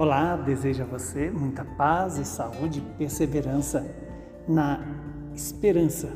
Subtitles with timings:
[0.00, 3.84] Olá, desejo a você muita paz e saúde e perseverança
[4.46, 4.80] na
[5.34, 6.08] esperança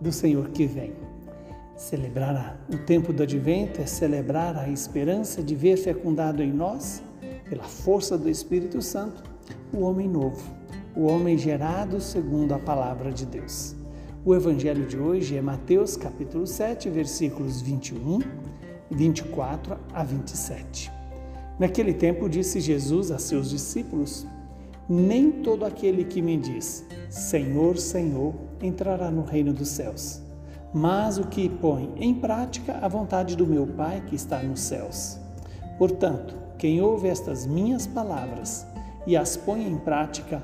[0.00, 0.94] do Senhor que vem.
[1.76, 7.02] Celebrar o tempo do advento é celebrar a esperança de ver fecundado em nós,
[7.46, 9.22] pela força do Espírito Santo,
[9.70, 10.42] o homem novo,
[10.96, 13.76] o homem gerado segundo a palavra de Deus.
[14.24, 18.20] O evangelho de hoje é Mateus capítulo 7, versículos 21,
[18.90, 20.93] 24 a 27.
[21.58, 24.26] Naquele tempo disse Jesus a seus discípulos:
[24.88, 30.20] Nem todo aquele que me diz, Senhor, Senhor, entrará no reino dos céus,
[30.72, 35.18] mas o que põe em prática a vontade do meu Pai que está nos céus.
[35.78, 38.66] Portanto, quem ouve estas minhas palavras
[39.06, 40.42] e as põe em prática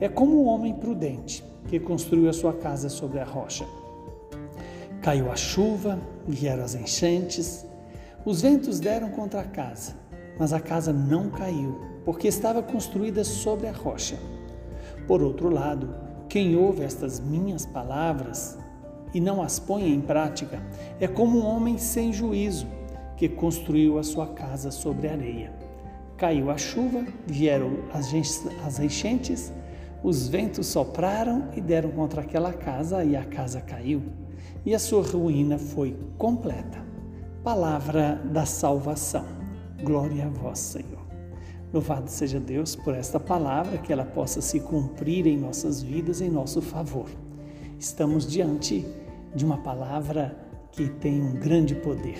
[0.00, 3.66] é como um homem prudente que construiu a sua casa sobre a rocha.
[5.02, 7.66] Caiu a chuva, vieram as enchentes,
[8.24, 10.05] os ventos deram contra a casa
[10.38, 14.18] mas a casa não caiu, porque estava construída sobre a rocha.
[15.06, 15.94] Por outro lado,
[16.28, 18.58] quem ouve estas minhas palavras
[19.14, 20.60] e não as põe em prática
[21.00, 22.66] é como um homem sem juízo
[23.16, 25.52] que construiu a sua casa sobre areia.
[26.16, 29.52] Caiu a chuva, vieram as enchentes,
[30.02, 34.02] os ventos sopraram e deram contra aquela casa e a casa caiu,
[34.64, 36.84] e a sua ruína foi completa.
[37.42, 39.35] Palavra da salvação.
[39.82, 41.06] Glória a vós, Senhor.
[41.72, 46.30] Louvado seja Deus por esta palavra, que ela possa se cumprir em nossas vidas em
[46.30, 47.08] nosso favor.
[47.78, 48.86] Estamos diante
[49.34, 50.36] de uma palavra
[50.72, 52.18] que tem um grande poder.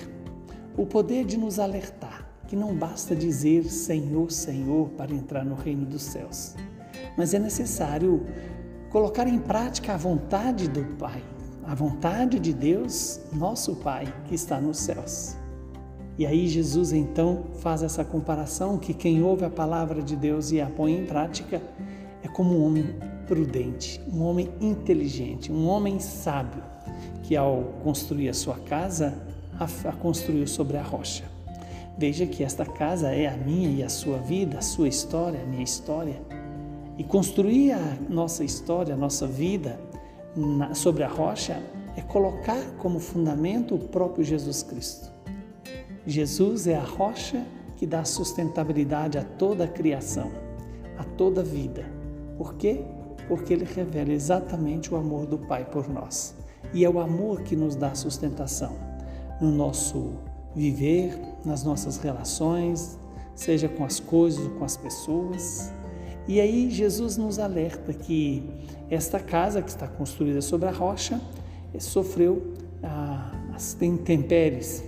[0.76, 5.86] O poder de nos alertar que não basta dizer Senhor, Senhor para entrar no reino
[5.86, 6.54] dos céus,
[7.16, 8.24] mas é necessário
[8.90, 11.22] colocar em prática a vontade do Pai,
[11.64, 15.36] a vontade de Deus, nosso Pai, que está nos céus.
[16.18, 20.60] E aí Jesus então faz essa comparação que quem ouve a palavra de Deus e
[20.60, 21.60] a põe em prática
[22.22, 22.84] é como um homem
[23.26, 26.62] prudente, um homem inteligente, um homem sábio,
[27.22, 29.14] que ao construir a sua casa,
[29.58, 31.24] a, construiu sobre a rocha.
[31.98, 35.46] Veja que esta casa é a minha e a sua vida, a sua história, a
[35.46, 36.20] minha história.
[36.96, 39.78] E construir a nossa história, a nossa vida
[40.74, 41.62] sobre a rocha
[41.96, 45.15] é colocar como fundamento o próprio Jesus Cristo.
[46.06, 47.44] Jesus é a rocha
[47.76, 50.30] que dá sustentabilidade a toda a criação,
[50.96, 51.84] a toda a vida.
[52.38, 52.84] Por quê?
[53.28, 56.34] Porque ele revela exatamente o amor do Pai por nós.
[56.72, 58.76] E é o amor que nos dá sustentação
[59.40, 60.12] no nosso
[60.54, 62.98] viver, nas nossas relações,
[63.34, 65.72] seja com as coisas ou com as pessoas.
[66.26, 68.48] E aí Jesus nos alerta que
[68.90, 71.20] esta casa que está construída sobre a rocha
[71.78, 74.82] sofreu ah, as intempéries,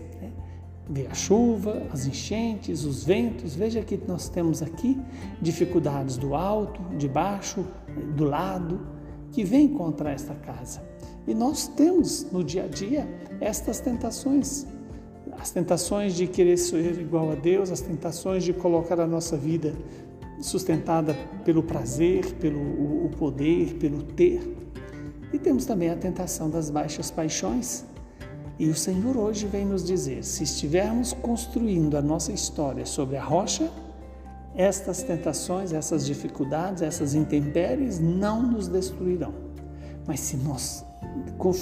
[0.88, 3.54] Veio a chuva, as enchentes, os ventos.
[3.54, 4.99] Veja que nós temos aqui
[5.41, 7.65] dificuldades do alto, de baixo,
[8.16, 8.81] do lado,
[9.31, 10.82] que vem contra esta casa.
[11.26, 13.06] E nós temos no dia a dia
[13.41, 14.66] estas tentações.
[15.38, 19.75] As tentações de querer ser igual a Deus, as tentações de colocar a nossa vida
[20.41, 24.41] sustentada pelo prazer, pelo poder, pelo ter.
[25.32, 27.84] E temos também a tentação das baixas paixões,
[28.58, 33.22] e o Senhor hoje vem nos dizer: se estivermos construindo a nossa história sobre a
[33.22, 33.70] rocha,
[34.54, 39.32] estas tentações, essas dificuldades, essas intempéries não nos destruirão.
[40.06, 40.84] Mas se nós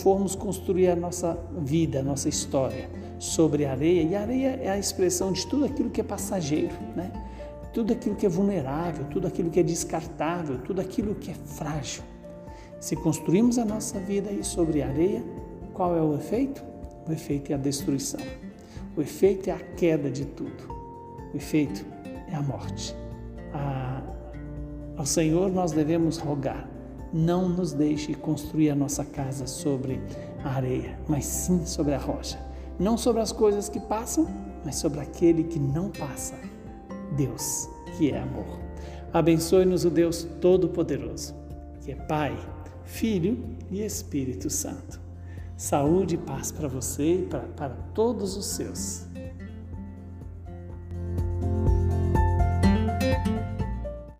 [0.02, 5.32] formos construir a nossa vida, a nossa história sobre areia, e areia é a expressão
[5.32, 7.12] de tudo aquilo que é passageiro, né?
[7.74, 12.02] tudo aquilo que é vulnerável, tudo aquilo que é descartável, tudo aquilo que é frágil.
[12.80, 15.22] Se construímos a nossa vida aí sobre areia,
[15.74, 16.64] qual é o efeito?
[17.08, 18.20] O efeito é a destruição.
[18.96, 20.74] O efeito é a queda de tudo.
[21.32, 21.84] O efeito
[22.30, 22.94] é a morte.
[23.52, 24.02] A,
[24.96, 26.68] ao Senhor nós devemos rogar:
[27.12, 30.00] não nos deixe construir a nossa casa sobre
[30.44, 32.38] a areia, mas sim sobre a rocha.
[32.78, 34.26] Não sobre as coisas que passam,
[34.64, 36.34] mas sobre aquele que não passa.
[37.16, 38.58] Deus, que é amor.
[39.12, 41.34] Abençoe-nos o Deus Todo-Poderoso,
[41.80, 42.36] que é Pai,
[42.84, 45.05] Filho e Espírito Santo.
[45.56, 49.06] Saúde e paz para você e para, todos os seus.